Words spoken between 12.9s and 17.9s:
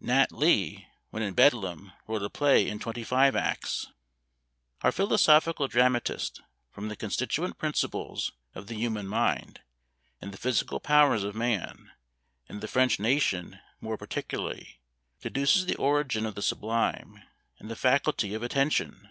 nation more particularly, deduces the origin of the sublime, and the